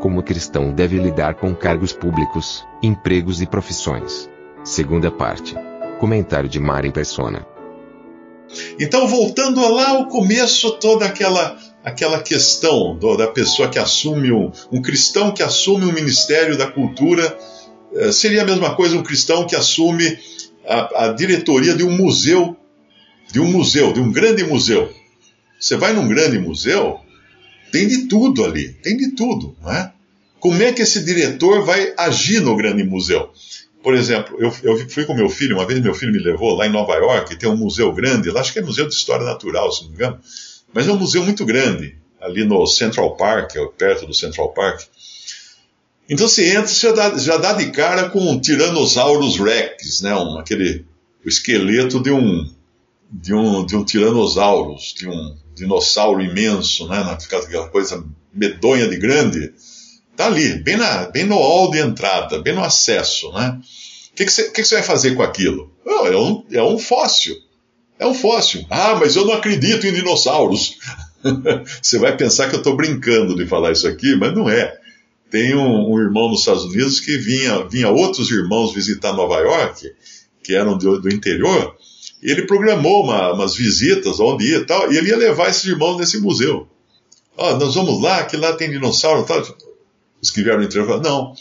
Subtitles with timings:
[0.00, 4.30] Como cristão deve lidar com cargos públicos, empregos e profissões.
[4.62, 5.56] Segunda parte.
[5.98, 7.44] Comentário de Mari Persona.
[8.78, 14.50] Então, voltando lá ao começo, toda aquela aquela questão do, da pessoa que assume um,
[14.70, 17.38] um cristão que assume o um ministério da cultura
[17.94, 20.18] eh, seria a mesma coisa um cristão que assume
[20.66, 22.56] a, a, diretoria de um museu,
[23.32, 24.92] de um museu, de um grande museu.
[25.58, 27.00] Você vai num grande museu,
[27.70, 29.92] tem de tudo ali, tem de tudo, não é?
[30.40, 33.30] Como é que esse diretor vai agir no grande museu?
[33.82, 36.66] Por exemplo, eu, eu, fui com meu filho, uma vez meu filho me levou lá
[36.66, 39.70] em Nova York, tem um museu grande, lá acho que é Museu de História Natural,
[39.72, 40.20] se não me engano,
[40.72, 44.82] mas é um museu muito grande, ali no Central Park, perto do Central Park.
[46.08, 50.14] Então você entra, você já dá, já dá de cara com um Tyrannosaurus Rex, né?
[50.14, 50.84] Um, aquele,
[51.24, 52.50] o esqueleto de um,
[53.10, 56.98] de um, de um Tyrannosaurus, de um dinossauro imenso, né?
[57.00, 59.52] Aquela coisa medonha de grande.
[60.16, 63.58] Tá ali, bem, na, bem no hall de entrada, bem no acesso, né?
[64.10, 65.72] O que, que, você, que, que você vai fazer com aquilo?
[65.86, 67.36] É, um, é um fóssil.
[67.98, 68.64] É um fóssil.
[68.68, 70.76] Ah, mas eu não acredito em dinossauros.
[71.82, 74.76] você vai pensar que eu estou brincando de falar isso aqui, mas não é.
[75.30, 79.92] Tem um, um, irmão nos Estados Unidos que vinha, vinha outros irmãos visitar Nova York,
[80.42, 81.76] que eram do, do interior,
[82.22, 85.98] ele programou uma, umas visitas onde ia e tal, e ele ia levar esses irmãos
[85.98, 86.68] nesse museu.
[87.36, 89.42] Ó, oh, nós vamos lá, que lá tem dinossauro e tal.
[90.34, 91.34] Vieram no falaram, não,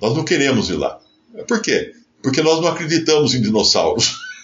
[0.00, 0.98] nós não queremos ir lá.
[1.46, 1.92] Por quê?
[2.22, 4.16] Porque nós não acreditamos em dinossauros.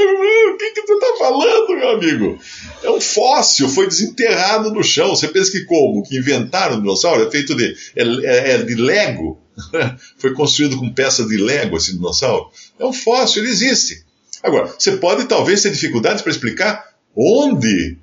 [0.00, 2.38] O que, que tu está falando, meu amigo?
[2.84, 5.10] É um fóssil, foi desenterrado no chão.
[5.10, 6.04] Você pensa que como?
[6.04, 7.26] Que inventaram o dinossauro?
[7.26, 9.40] É feito de, é, é, é de Lego.
[10.18, 12.48] foi construído com peças de Lego esse dinossauro.
[12.78, 14.04] É um fóssil, ele existe.
[14.42, 17.96] Agora, você pode talvez ter dificuldades para explicar onde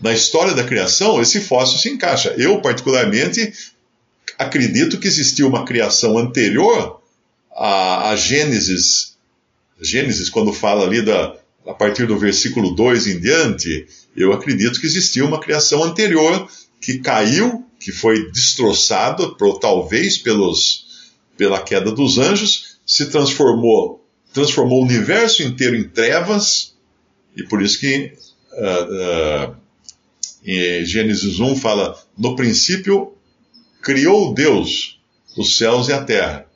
[0.00, 2.34] na história da criação esse fóssil se encaixa.
[2.38, 3.52] Eu, particularmente,
[4.38, 7.00] acredito que existiu uma criação anterior
[7.52, 9.16] a, a Gênesis.
[9.80, 11.36] Gênesis, quando fala ali da,
[11.66, 13.86] a partir do versículo 2 em diante,
[14.16, 16.48] eu acredito que existiu uma criação anterior
[16.80, 23.99] que caiu, que foi destroçada, talvez pelos, pela queda dos anjos, se transformou,
[24.32, 26.74] transformou o universo inteiro em trevas,
[27.36, 28.12] e por isso que
[28.52, 29.56] uh, uh,
[30.44, 33.14] em Gênesis 1 fala: no princípio
[33.82, 35.00] criou Deus
[35.36, 36.46] os céus e a terra.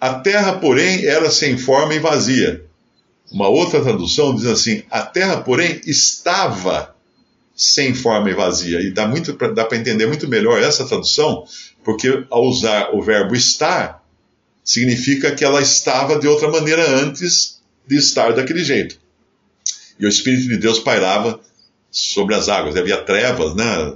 [0.00, 2.66] A terra, porém, era sem forma e vazia
[3.30, 6.94] uma outra tradução diz assim: a terra, porém, estava
[7.54, 8.80] sem forma e vazia.
[8.80, 11.44] E dá, muito, dá para entender muito melhor essa tradução,
[11.84, 14.04] porque ao usar o verbo estar,
[14.66, 18.98] significa que ela estava de outra maneira antes de estar daquele jeito.
[19.98, 21.40] E o Espírito de Deus pairava
[21.88, 22.76] sobre as águas.
[22.76, 23.94] Havia trevas, né?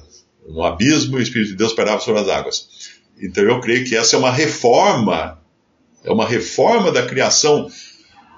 [0.48, 2.68] No abismo, e o Espírito de Deus pairava sobre as águas.
[3.20, 5.38] Então eu creio que essa é uma reforma,
[6.04, 7.68] é uma reforma da criação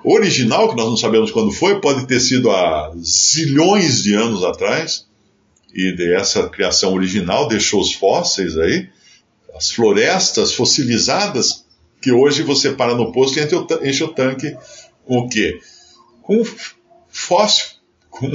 [0.02, 5.06] original, que nós não sabemos quando foi, pode ter sido há zilhões de anos atrás,
[5.72, 8.88] e dessa criação original deixou os fósseis aí,
[9.54, 11.61] as florestas fossilizadas,
[12.02, 14.56] que hoje você para no posto e enche o tanque
[15.04, 15.60] com o quê?
[16.20, 16.44] Com
[17.08, 17.76] fóssil,
[18.10, 18.30] com,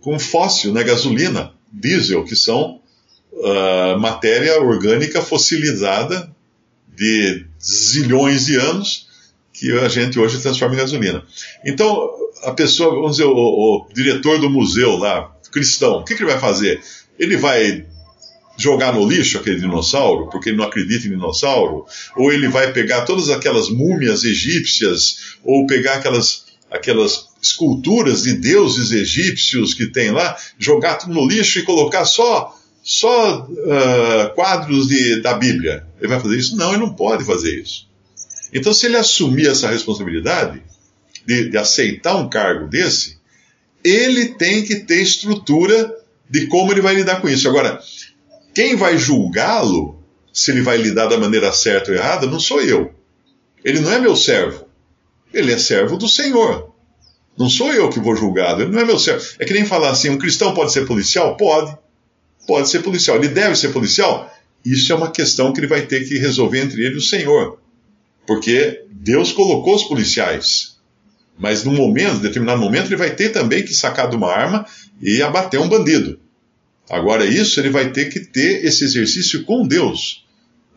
[0.00, 2.80] com fóssil, né, gasolina, diesel, que são
[3.32, 6.34] uh, matéria orgânica fossilizada
[6.88, 9.08] de zilhões de anos,
[9.52, 11.24] que a gente hoje transforma em gasolina.
[11.64, 12.10] Então,
[12.42, 16.30] a pessoa, vamos dizer, o, o diretor do museu lá, cristão, o que, que ele
[16.30, 16.82] vai fazer?
[17.18, 17.86] Ele vai
[18.56, 21.86] jogar no lixo aquele dinossauro, porque ele não acredita em dinossauro,
[22.16, 28.92] ou ele vai pegar todas aquelas múmias egípcias, ou pegar aquelas, aquelas esculturas de deuses
[28.92, 35.22] egípcios que tem lá, jogar tudo no lixo e colocar só só uh, quadros de,
[35.22, 35.86] da Bíblia.
[35.98, 36.54] Ele vai fazer isso?
[36.54, 37.88] Não, ele não pode fazer isso.
[38.52, 40.62] Então, se ele assumir essa responsabilidade
[41.26, 43.16] de, de aceitar um cargo desse,
[43.82, 45.96] ele tem que ter estrutura
[46.28, 47.48] de como ele vai lidar com isso.
[47.48, 47.80] Agora,
[48.54, 50.02] quem vai julgá-lo,
[50.32, 52.92] se ele vai lidar da maneira certa ou errada, não sou eu.
[53.64, 54.66] Ele não é meu servo.
[55.32, 56.72] Ele é servo do Senhor.
[57.36, 59.24] Não sou eu que vou julgado, ele não é meu servo.
[59.38, 61.36] É que nem falar assim: um cristão pode ser policial?
[61.36, 61.76] Pode.
[62.46, 63.16] Pode ser policial.
[63.16, 64.32] Ele deve ser policial?
[64.64, 67.58] Isso é uma questão que ele vai ter que resolver entre ele e o Senhor.
[68.26, 70.76] Porque Deus colocou os policiais.
[71.36, 74.64] Mas num momento, determinado momento, ele vai ter também que sacar de uma arma
[75.02, 76.20] e abater um bandido.
[76.90, 80.24] Agora, isso ele vai ter que ter esse exercício com Deus.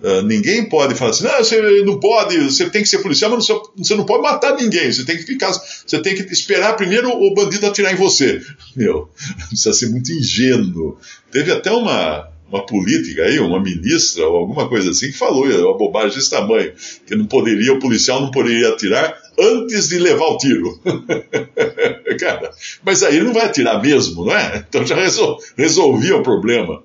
[0.01, 3.47] Uh, ninguém pode falar assim, não, você não pode, você tem que ser policial, mas
[3.75, 7.33] você não pode matar ninguém, você tem que ficar, você tem que esperar primeiro o
[7.33, 8.39] bandido atirar em você.
[8.77, 9.09] Meu,
[9.49, 10.99] precisa ser muito ingênuo.
[11.31, 15.77] Teve até uma, uma política aí, uma ministra ou alguma coisa assim, que falou uma
[15.77, 16.73] bobagem desse tamanho,
[17.07, 20.79] que não poderia, o policial não poderia atirar antes de levar o tiro.
[22.19, 22.51] Cara,
[22.83, 24.65] mas aí não vai atirar mesmo, não é?
[24.67, 26.83] Então já resol, resolvia o problema.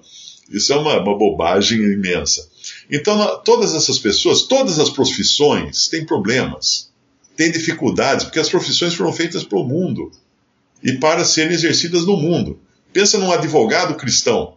[0.51, 2.47] Isso é uma, uma bobagem imensa.
[2.91, 6.91] Então, todas essas pessoas, todas as profissões têm problemas,
[7.35, 10.13] têm dificuldades, porque as profissões foram feitas para o mundo
[10.83, 12.61] e para serem exercidas no mundo.
[12.93, 14.57] Pensa num advogado cristão.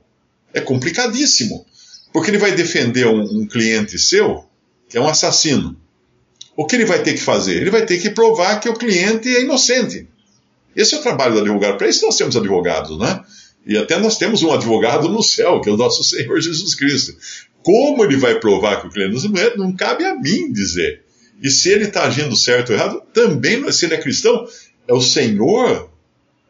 [0.54, 1.66] É complicadíssimo,
[2.12, 4.46] porque ele vai defender um, um cliente seu
[4.90, 5.78] que é um assassino.
[6.56, 7.58] O que ele vai ter que fazer?
[7.58, 10.08] Ele vai ter que provar que o cliente é inocente.
[10.76, 11.78] Esse é o trabalho do advogado.
[11.78, 13.24] Para isso nós temos advogados, né?
[13.66, 17.16] E até nós temos um advogado no céu, que é o nosso Senhor Jesus Cristo.
[17.64, 21.04] Como ele vai provar que o cliente é, não cabe a mim dizer.
[21.42, 24.48] E se ele está agindo certo ou errado, também, se ele é cristão,
[24.88, 25.90] é o Senhor,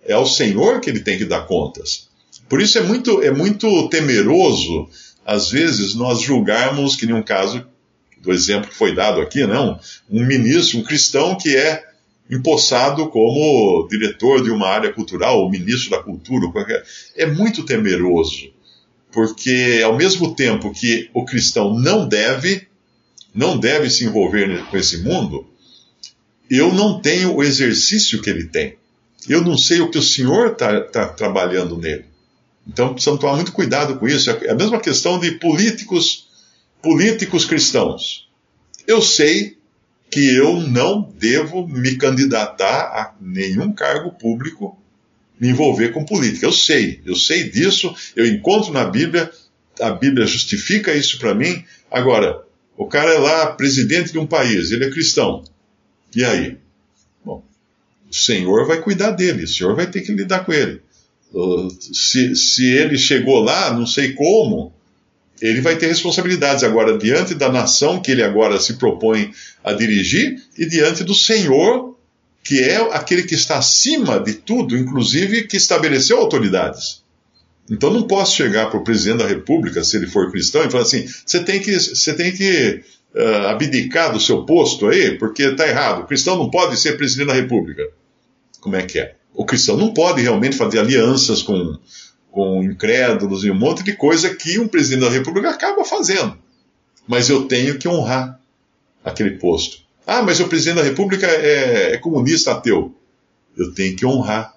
[0.05, 2.09] é ao Senhor que ele tem que dar contas.
[2.47, 4.87] Por isso é muito, é muito temeroso,
[5.25, 7.65] às vezes, nós julgarmos, que nem um caso
[8.25, 9.80] do exemplo que foi dado aqui, não,
[10.10, 11.83] um ministro, um cristão que é
[12.30, 16.83] empossado como diretor de uma área cultural, ou ministro da cultura, qualquer.
[17.16, 18.56] é muito temeroso
[19.16, 22.68] porque ao mesmo tempo que o cristão não deve,
[23.33, 25.48] não deve se envolver com esse mundo,
[26.50, 28.75] eu não tenho o exercício que ele tem.
[29.30, 32.04] Eu não sei o que o Senhor está tá trabalhando nele.
[32.68, 34.30] Então precisamos tomar muito cuidado com isso.
[34.30, 36.25] É a mesma questão de políticos,
[36.85, 38.29] políticos cristãos.
[38.85, 39.57] Eu sei
[40.11, 44.77] que eu não devo me candidatar a nenhum cargo público
[45.39, 46.45] me envolver com política.
[46.45, 49.31] Eu sei, eu sei disso, eu encontro na Bíblia,
[49.81, 51.65] a Bíblia justifica isso para mim.
[51.89, 52.43] Agora,
[52.77, 55.43] o cara é lá presidente de um país, ele é cristão.
[56.15, 56.55] E aí?
[57.25, 57.43] Bom,
[58.07, 60.81] o Senhor vai cuidar dele, o Senhor vai ter que lidar com ele.
[61.79, 64.71] Se, se ele chegou lá, não sei como,
[65.41, 69.31] ele vai ter responsabilidades agora diante da nação que ele agora se propõe
[69.63, 71.95] a dirigir e diante do Senhor
[72.45, 77.03] que é aquele que está acima de tudo, inclusive que estabeleceu autoridades.
[77.69, 80.83] Então não posso chegar para o presidente da República, se ele for cristão, e falar
[80.83, 82.83] assim: você tem que, você tem que
[83.15, 86.03] uh, abdicar do seu posto aí, porque está errado.
[86.03, 87.89] O cristão não pode ser presidente da República.
[88.61, 89.15] Como é que é?
[89.33, 91.77] O cristão não pode realmente fazer alianças com,
[92.35, 96.37] com incrédulos e um monte de coisa que um presidente da República acaba fazendo.
[97.07, 98.41] Mas eu tenho que honrar
[99.05, 99.77] aquele posto.
[100.05, 102.93] Ah, mas o presidente da República é, é comunista ateu.
[103.57, 104.53] Eu tenho que honrar.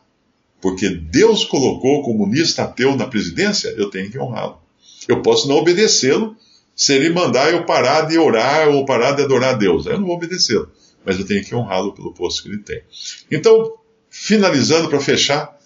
[0.61, 4.61] Porque Deus colocou o comunista ateu na presidência, eu tenho que honrá-lo.
[5.07, 6.37] Eu posso não obedecê-lo
[6.75, 9.87] se ele mandar eu parar de orar ou parar de adorar a Deus.
[9.87, 10.69] Eu não vou obedecê-lo,
[11.05, 12.83] mas eu tenho que honrá-lo pelo posto que ele tem.
[13.31, 13.75] Então,
[14.11, 15.57] finalizando para fechar,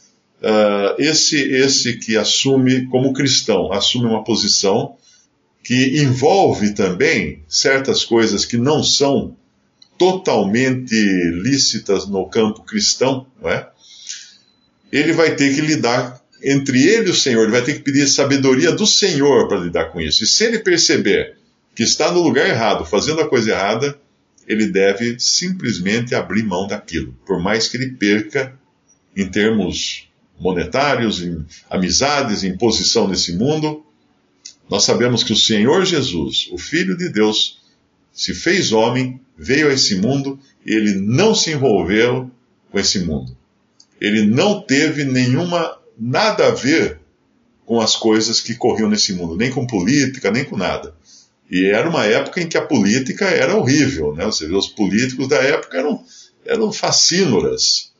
[0.42, 4.96] uh, esse, esse que assume, como cristão, assume uma posição
[5.62, 9.36] que envolve também certas coisas que não são
[9.96, 10.94] totalmente
[11.42, 13.68] lícitas no campo cristão, não é?
[14.90, 18.08] ele vai ter que lidar entre ele e o Senhor, ele vai ter que pedir
[18.08, 20.24] sabedoria do Senhor para lidar com isso.
[20.24, 21.36] E se ele perceber
[21.74, 23.96] que está no lugar errado, fazendo a coisa errada,
[24.46, 28.52] ele deve simplesmente abrir mão daquilo, por mais que ele perca
[29.16, 30.11] em termos
[30.42, 33.84] monetários, em amizades, em posição nesse mundo.
[34.68, 37.60] Nós sabemos que o Senhor Jesus, o Filho de Deus,
[38.12, 42.30] se fez homem, veio a esse mundo e ele não se envolveu
[42.70, 43.36] com esse mundo.
[44.00, 46.98] Ele não teve nenhuma, nada a ver
[47.64, 50.94] com as coisas que corriam nesse mundo, nem com política, nem com nada.
[51.48, 54.24] E era uma época em que a política era horrível, né?
[54.24, 56.04] Você vê, os políticos da época eram,
[56.44, 57.91] eram facínoras,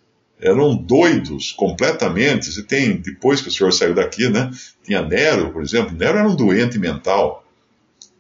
[0.42, 2.52] eram doidos completamente.
[2.52, 4.50] Você tem, depois que o senhor saiu daqui, né?
[4.84, 5.96] Tinha Nero, por exemplo.
[5.96, 7.46] Nero era um doente mental.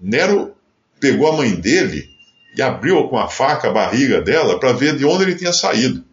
[0.00, 0.54] Nero
[1.00, 2.08] pegou a mãe dele
[2.56, 6.04] e abriu com a faca a barriga dela para ver de onde ele tinha saído.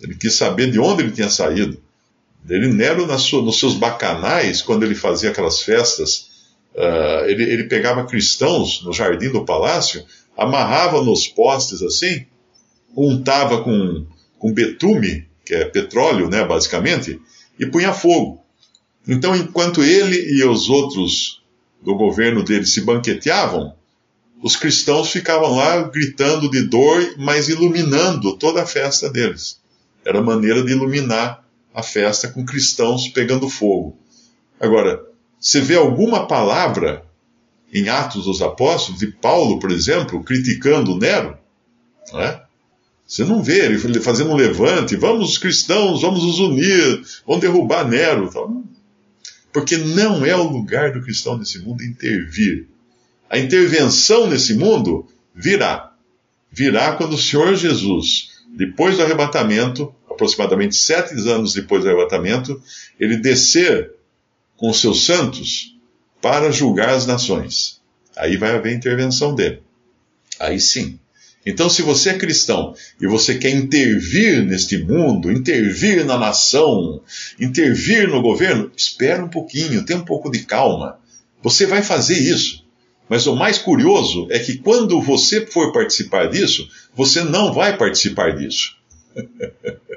[0.00, 1.82] Ele quis saber de onde ele tinha saído.
[2.48, 6.30] Ele, Nero, sua, nos seus bacanais, quando ele fazia aquelas festas,
[6.74, 10.04] uh, ele, ele pegava cristãos no jardim do palácio,
[10.36, 12.24] amarrava nos postes assim,
[12.96, 14.06] untava com,
[14.38, 17.20] com betume, que é petróleo, né, basicamente,
[17.58, 18.40] e punha fogo.
[19.06, 21.42] Então, enquanto ele e os outros
[21.82, 23.74] do governo dele se banqueteavam,
[24.40, 29.58] os cristãos ficavam lá gritando de dor, mas iluminando toda a festa deles.
[30.04, 33.98] Era maneira de iluminar a festa com cristãos pegando fogo.
[34.60, 35.04] Agora,
[35.40, 37.04] você vê alguma palavra
[37.74, 41.36] em Atos dos Apóstolos, de Paulo, por exemplo, criticando Nero?
[42.12, 42.40] Não é?
[43.10, 47.84] Você não vê ele fazendo um levante, vamos os cristãos, vamos nos unir, vamos derrubar
[47.84, 48.30] Nero.
[49.52, 52.68] Porque não é o lugar do cristão nesse mundo intervir.
[53.28, 55.92] A intervenção nesse mundo virá.
[56.52, 62.62] Virá quando o Senhor Jesus, depois do arrebatamento, aproximadamente sete anos depois do arrebatamento,
[62.98, 63.90] ele descer
[64.56, 65.76] com os seus santos
[66.22, 67.80] para julgar as nações.
[68.16, 69.64] Aí vai haver intervenção dele.
[70.38, 71.00] Aí sim.
[71.44, 77.00] Então, se você é cristão e você quer intervir neste mundo, intervir na nação,
[77.38, 80.98] intervir no governo, espera um pouquinho, tenha um pouco de calma.
[81.42, 82.64] Você vai fazer isso.
[83.08, 88.36] Mas o mais curioso é que quando você for participar disso, você não vai participar
[88.36, 88.76] disso.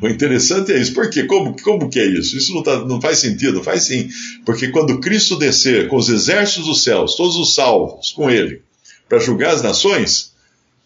[0.00, 0.94] O interessante é isso.
[0.94, 1.24] Por quê?
[1.24, 2.36] Como, como que é isso?
[2.36, 3.62] Isso não, tá, não faz sentido?
[3.62, 4.08] Faz sim.
[4.44, 8.62] Porque quando Cristo descer com os exércitos dos céus, todos os salvos com ele,
[9.06, 10.32] para julgar as nações,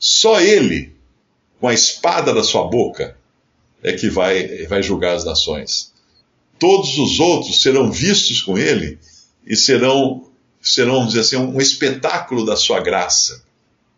[0.00, 0.96] só ele,
[1.60, 3.18] com a espada da sua boca,
[3.82, 5.92] é que vai, vai julgar as nações.
[6.58, 8.98] Todos os outros serão vistos com ele
[9.46, 10.26] e serão,
[10.60, 13.44] serão vamos dizer assim, um espetáculo da sua graça.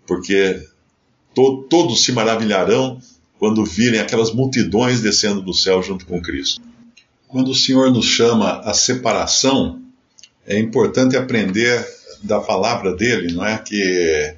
[0.04, 0.66] Porque
[1.34, 3.00] to, todos se maravilharão
[3.38, 6.60] quando virem aquelas multidões descendo do céu junto com Cristo.
[7.28, 9.80] Quando o Senhor nos chama à separação,
[10.44, 11.84] é importante aprender
[12.22, 13.58] da palavra dele, não é?
[13.58, 14.36] Que,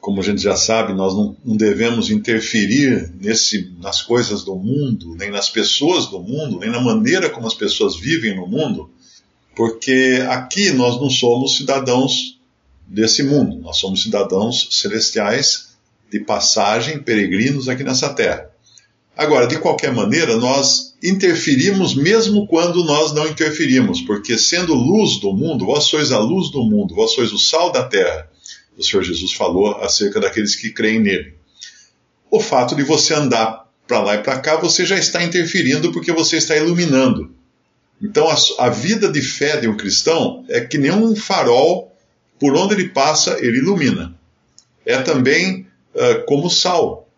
[0.00, 5.14] como a gente já sabe, nós não, não devemos interferir nesse, nas coisas do mundo,
[5.16, 8.90] nem nas pessoas do mundo, nem na maneira como as pessoas vivem no mundo,
[9.56, 12.38] porque aqui nós não somos cidadãos
[12.86, 15.68] desse mundo, nós somos cidadãos celestiais
[16.10, 18.48] de passagem, peregrinos aqui nessa terra.
[19.16, 25.32] Agora, de qualquer maneira, nós interferimos mesmo quando nós não interferimos, porque sendo luz do
[25.32, 28.30] mundo, vós sois a luz do mundo, vós sois o sal da terra.
[28.78, 31.34] O Senhor Jesus falou acerca daqueles que creem nele.
[32.30, 36.12] O fato de você andar para lá e para cá, você já está interferindo porque
[36.12, 37.34] você está iluminando.
[38.00, 41.92] Então, a, a, vida de fé de um cristão é que nem um farol,
[42.38, 44.14] por onde ele passa, ele ilumina.
[44.86, 47.08] É também uh, como sal.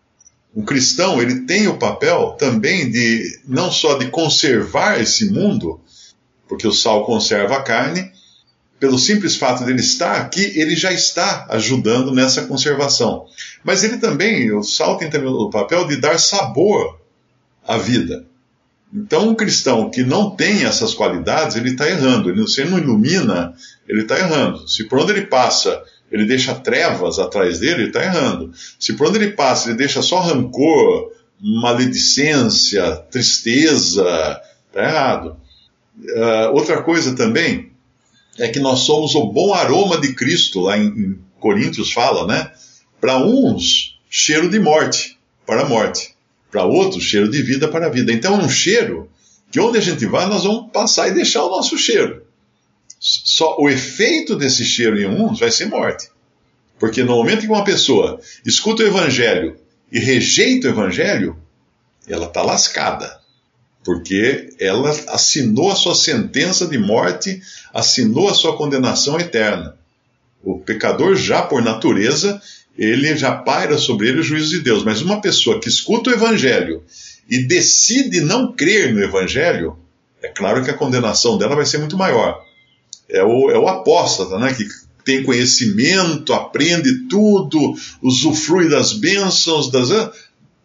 [0.55, 5.79] Um cristão, ele tem o papel também de, não só de conservar esse mundo,
[6.47, 8.11] porque o sal conserva a carne,
[8.81, 13.27] pelo simples fato de ele estar aqui, ele já está ajudando nessa conservação.
[13.63, 16.99] Mas ele também, o sal tem também o papel de dar sabor
[17.65, 18.25] à vida.
[18.91, 22.31] Então, um cristão que não tem essas qualidades, ele está errando.
[22.31, 23.53] Ele, se ele não ilumina,
[23.87, 24.67] ele está errando.
[24.67, 28.51] Se por onde ele passa ele deixa trevas atrás dele, ele está errando.
[28.79, 35.37] Se por onde ele passa ele deixa só rancor, maledicência, tristeza, está errado.
[35.97, 37.70] Uh, outra coisa também
[38.37, 42.51] é que nós somos o bom aroma de Cristo, lá em, em Coríntios fala, né?
[42.99, 46.15] Para uns, cheiro de morte, para a morte.
[46.51, 48.11] Para outros, cheiro de vida para a vida.
[48.11, 49.09] Então é um cheiro
[49.51, 52.23] que onde a gente vai, nós vamos passar e deixar o nosso cheiro.
[52.99, 56.09] Só o efeito desse cheiro em uns vai ser morte.
[56.79, 59.57] Porque no momento que uma pessoa escuta o evangelho
[59.91, 61.37] e rejeita o evangelho,
[62.07, 63.20] ela está lascada.
[63.83, 67.41] Porque ela assinou a sua sentença de morte,
[67.73, 69.75] assinou a sua condenação eterna.
[70.43, 72.41] O pecador, já por natureza,
[72.77, 74.83] ele já paira sobre ele o juízo de Deus.
[74.83, 76.83] Mas uma pessoa que escuta o evangelho
[77.29, 79.77] e decide não crer no evangelho,
[80.21, 82.43] é claro que a condenação dela vai ser muito maior
[83.11, 84.53] é o, é o apóstata, né?
[84.53, 84.65] Que
[85.03, 89.89] tem conhecimento, aprende tudo, usufrui das bênçãos, das,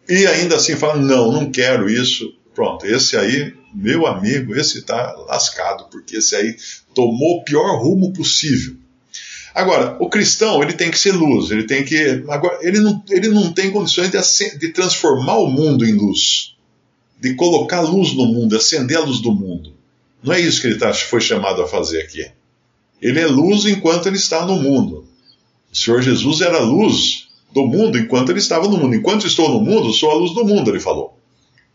[0.07, 2.33] e ainda assim fala: não, não quero isso.
[2.57, 6.55] Pronto, esse aí, meu amigo, esse está lascado, porque esse aí
[6.91, 8.75] tomou o pior rumo possível.
[9.53, 12.23] Agora, o cristão, ele tem que ser luz, ele tem que.
[12.27, 16.55] Agora, ele não, ele não tem condições de, de transformar o mundo em luz,
[17.21, 19.75] de colocar luz no mundo, acender a luz do mundo.
[20.23, 22.25] Não é isso que ele tá, foi chamado a fazer aqui.
[22.99, 25.07] Ele é luz enquanto ele está no mundo.
[25.71, 28.95] O Senhor Jesus era luz do mundo enquanto ele estava no mundo.
[28.95, 31.16] Enquanto estou no mundo, sou a luz do mundo, ele falou.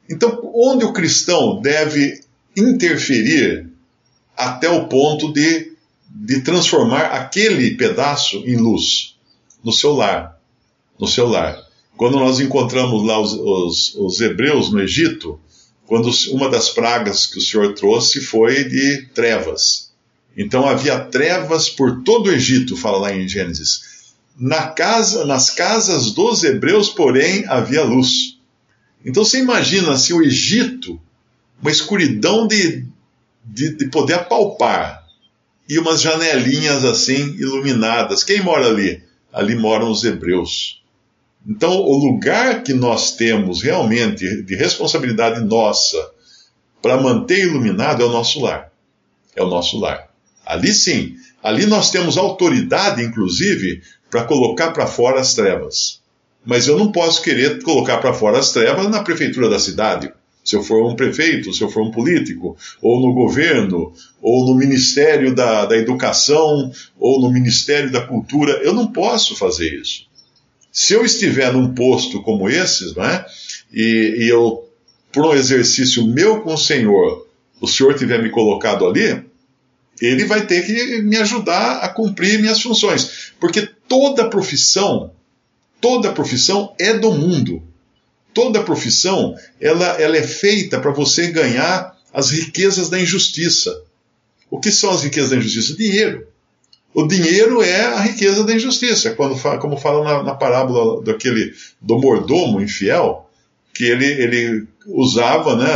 [0.08, 2.20] Então, onde o cristão deve
[2.56, 3.70] interferir
[4.36, 5.72] até o ponto de,
[6.08, 9.16] de transformar aquele pedaço em luz?
[9.62, 10.38] No seu lar.
[10.98, 11.58] No seu lar.
[11.96, 15.38] Quando nós encontramos lá os, os, os hebreus no Egito,
[15.86, 19.92] quando uma das pragas que o Senhor trouxe foi de trevas.
[20.36, 23.92] Então havia trevas por todo o Egito, fala lá em Gênesis.
[24.38, 28.31] Na casa, nas casas dos hebreus, porém, havia luz.
[29.04, 31.00] Então você imagina se o Egito,
[31.60, 32.86] uma escuridão de,
[33.44, 35.02] de, de poder apalpar,
[35.68, 38.22] e umas janelinhas assim iluminadas.
[38.22, 39.02] Quem mora ali?
[39.32, 40.82] Ali moram os hebreus.
[41.46, 45.96] Então, o lugar que nós temos realmente de responsabilidade nossa
[46.82, 48.70] para manter iluminado é o nosso lar.
[49.34, 50.10] É o nosso lar.
[50.44, 56.01] Ali sim, ali nós temos autoridade, inclusive, para colocar para fora as trevas.
[56.44, 60.12] Mas eu não posso querer colocar para fora as trevas na prefeitura da cidade.
[60.44, 64.56] Se eu for um prefeito, se eu for um político, ou no governo, ou no
[64.56, 70.06] Ministério da, da Educação, ou no Ministério da Cultura, eu não posso fazer isso.
[70.72, 73.24] Se eu estiver num posto como esses, não é?
[73.72, 74.68] E, e eu,
[75.12, 77.28] por um exercício meu com o Senhor,
[77.60, 79.22] o Senhor tiver me colocado ali,
[80.00, 83.32] ele vai ter que me ajudar a cumprir minhas funções.
[83.38, 85.12] Porque toda profissão,
[85.82, 87.62] toda profissão é do mundo.
[88.32, 93.82] Toda profissão, ela, ela é feita para você ganhar as riquezas da injustiça.
[94.48, 95.76] O que são as riquezas da injustiça?
[95.76, 96.26] Dinheiro.
[96.94, 101.98] O dinheiro é a riqueza da injustiça, quando como fala na, na parábola daquele do
[101.98, 103.28] mordomo infiel,
[103.74, 105.68] que ele, ele usava né,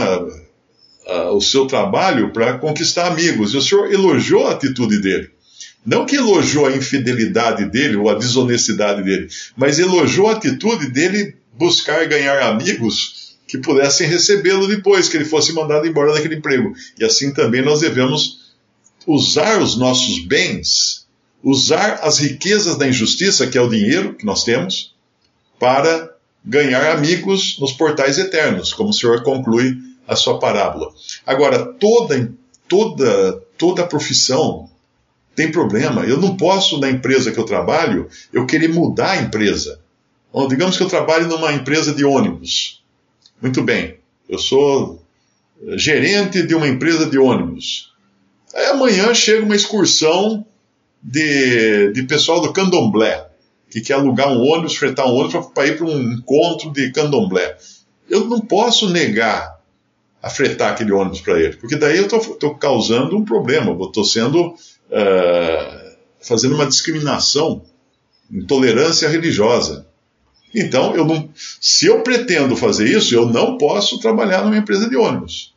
[1.33, 3.53] o seu trabalho para conquistar amigos.
[3.53, 5.31] E o senhor elogiou a atitude dele.
[5.87, 11.37] Não que elogiou a infidelidade dele ou a desonestidade dele, mas elogiou a atitude dele
[11.57, 16.75] buscar ganhar amigos que pudessem recebê-lo depois que ele fosse mandado embora daquele emprego.
[16.99, 18.55] E assim também nós devemos
[19.07, 21.07] usar os nossos bens
[21.47, 24.95] usar as riquezas da injustiça, que é o dinheiro que nós temos,
[25.61, 26.13] para
[26.45, 29.77] ganhar amigos nos portais eternos, como o Senhor conclui
[30.09, 30.93] a sua parábola.
[31.25, 32.33] Agora, toda,
[32.69, 34.69] toda, toda profissão
[35.37, 36.05] tem problema.
[36.05, 39.81] Eu não posso, na empresa que eu trabalho, eu querer mudar a empresa.
[40.33, 42.83] Bom, digamos que eu trabalho numa empresa de ônibus.
[43.41, 45.03] Muito bem, eu sou
[45.77, 47.93] gerente de uma empresa de ônibus.
[48.55, 50.45] Aí amanhã chega uma excursão
[51.03, 53.29] de, de pessoal do candomblé,
[53.71, 57.57] que quer alugar um ônibus, fretar um ônibus para ir para um encontro de candomblé.
[58.09, 59.57] Eu não posso negar
[60.23, 64.55] a fretar aquele ônibus para ele, porque daí eu estou causando um problema, estou sendo.
[64.91, 67.63] Uh, fazendo uma discriminação,
[68.31, 69.87] intolerância religiosa.
[70.55, 71.29] Então, eu não,
[71.61, 75.55] se eu pretendo fazer isso, eu não posso trabalhar numa empresa de ônibus.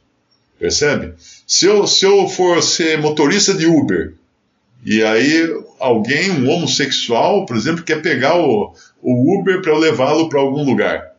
[0.59, 1.13] Percebe?
[1.47, 4.13] Se eu, se eu for ser motorista de Uber,
[4.85, 5.47] e aí
[5.79, 10.63] alguém, um homossexual, por exemplo, quer pegar o, o Uber para eu levá-lo para algum
[10.63, 11.15] lugar.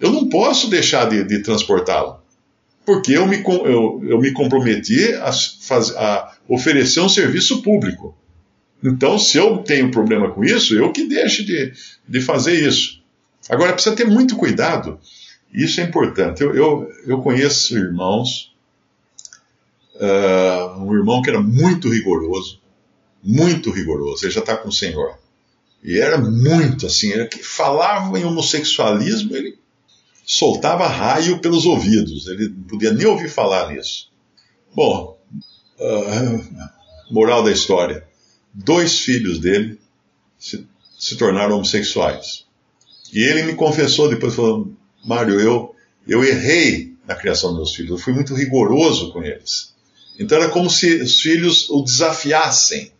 [0.00, 2.21] Eu não posso deixar de, de transportá-lo,
[2.84, 8.16] porque eu me, eu, eu me comprometi a, a oferecer um serviço público.
[8.82, 11.72] Então, se eu tenho problema com isso, eu que deixe de,
[12.08, 13.00] de fazer isso.
[13.48, 14.98] Agora, precisa ter muito cuidado.
[15.52, 16.42] Isso é importante.
[16.42, 18.52] Eu, eu, eu conheço irmãos,
[19.96, 22.60] uh, um irmão que era muito rigoroso,
[23.22, 25.16] muito rigoroso, ele já está com o Senhor.
[25.82, 29.58] E era muito assim, ele falava em homossexualismo, ele
[30.24, 34.10] soltava raio pelos ouvidos, ele não podia nem ouvir falar nisso.
[34.74, 35.18] Bom,
[35.78, 36.66] uh,
[37.10, 38.06] moral da história:
[38.52, 39.78] dois filhos dele
[40.38, 40.66] se,
[40.98, 42.46] se tornaram homossexuais.
[43.12, 45.74] E ele me confessou depois, falando: Mário, eu,
[46.06, 49.74] eu errei na criação dos meus filhos, eu fui muito rigoroso com eles.
[50.18, 52.92] Então era como se os filhos o desafiassem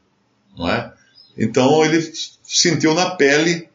[0.56, 0.92] não é?
[1.36, 3.68] Então ele sentiu na pele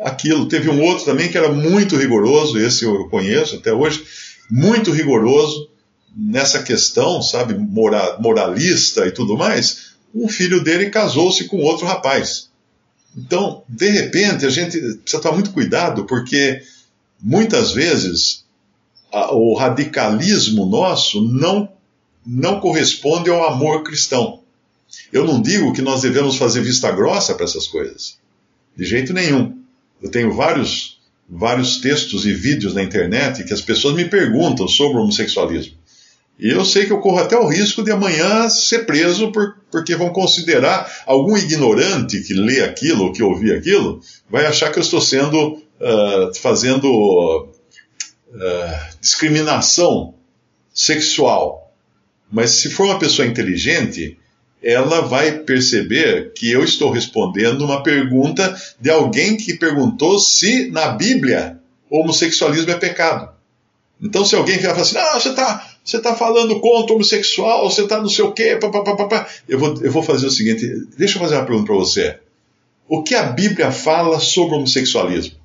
[0.00, 0.48] aquilo.
[0.48, 4.04] Teve um outro também que era muito rigoroso, esse eu conheço até hoje,
[4.50, 5.68] muito rigoroso
[6.16, 9.92] nessa questão, sabe, moralista e tudo mais.
[10.14, 12.48] Um filho dele casou-se com outro rapaz.
[13.16, 16.62] Então, de repente, a gente precisa tomar muito cuidado, porque
[17.20, 18.44] muitas vezes
[19.12, 21.70] a, o radicalismo nosso não,
[22.26, 24.40] não corresponde ao amor cristão.
[25.12, 28.18] Eu não digo que nós devemos fazer vista grossa para essas coisas.
[28.76, 29.57] De jeito nenhum.
[30.02, 34.98] Eu tenho vários, vários textos e vídeos na internet que as pessoas me perguntam sobre
[34.98, 35.76] o homossexualismo.
[36.38, 39.96] E eu sei que eu corro até o risco de amanhã ser preso por, porque
[39.96, 44.82] vão considerar algum ignorante que lê aquilo ou que ouvi aquilo, vai achar que eu
[44.82, 47.48] estou sendo uh, fazendo uh,
[49.00, 50.14] discriminação
[50.72, 51.74] sexual.
[52.30, 54.16] Mas se for uma pessoa inteligente,
[54.62, 60.88] ela vai perceber que eu estou respondendo uma pergunta de alguém que perguntou se na
[60.88, 61.58] Bíblia
[61.90, 63.30] homossexualismo é pecado.
[64.00, 67.70] Então, se alguém vier falar assim, não, você está você tá falando contra o homossexual,
[67.70, 70.26] você está não sei o quê, pá, pá, pá, pá, eu, vou, eu vou fazer
[70.26, 70.66] o seguinte,
[70.98, 72.18] deixa eu fazer uma pergunta para você.
[72.86, 75.36] O que a Bíblia fala sobre homossexualismo?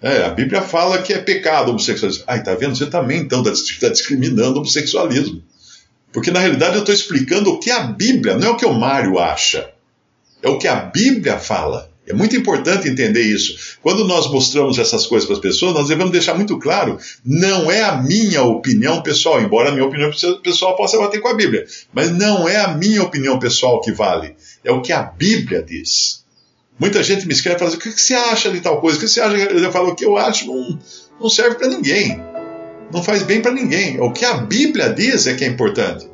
[0.00, 2.24] É, a Bíblia fala que é pecado homossexualismo.
[2.26, 2.74] Ai, tá vendo?
[2.74, 5.42] Você também, então, está tá discriminando o homossexualismo.
[6.12, 8.72] Porque, na realidade, eu estou explicando o que a Bíblia, não é o que o
[8.72, 9.70] Mário acha.
[10.42, 11.90] É o que a Bíblia fala.
[12.10, 13.78] É muito importante entender isso.
[13.80, 17.82] Quando nós mostramos essas coisas para as pessoas, nós devemos deixar muito claro: não é
[17.82, 20.10] a minha opinião pessoal, embora a minha opinião
[20.42, 24.34] pessoal possa bater com a Bíblia, mas não é a minha opinião pessoal que vale,
[24.64, 26.24] é o que a Bíblia diz.
[26.80, 28.96] Muita gente me escreve e fala assim: o que você acha de tal coisa?
[28.96, 29.36] O que você acha?
[29.36, 30.78] Eu falo: o que eu acho não,
[31.20, 32.20] não serve para ninguém,
[32.92, 34.00] não faz bem para ninguém.
[34.00, 36.10] O que a Bíblia diz é que é importante.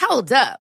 [0.00, 0.63] Hold up.